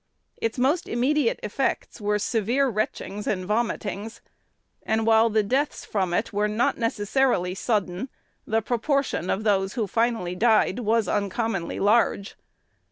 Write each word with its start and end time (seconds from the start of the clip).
Its 0.37 0.57
most 0.57 0.89
immediate 0.89 1.39
effects 1.43 2.01
were 2.01 2.17
severe 2.17 2.71
retchings 2.71 3.27
and 3.27 3.45
vomitings; 3.45 4.19
and, 4.81 5.05
while 5.05 5.29
the 5.29 5.43
deaths 5.43 5.85
from 5.85 6.11
it 6.11 6.33
were 6.33 6.47
not 6.47 6.75
necessarily 6.75 7.53
sudden, 7.53 8.09
the 8.47 8.63
proportion 8.63 9.29
of 9.29 9.43
those 9.43 9.73
who 9.73 9.85
finally 9.85 10.33
died 10.33 10.79
was 10.79 11.07
uncommonly 11.07 11.79
large. 11.79 12.35